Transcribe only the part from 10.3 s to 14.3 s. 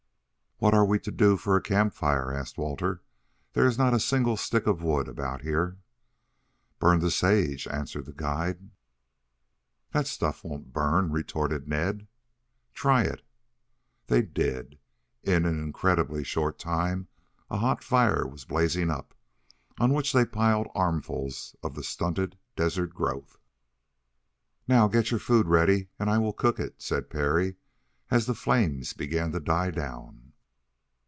won't burn," retorted Ned. "Try it." They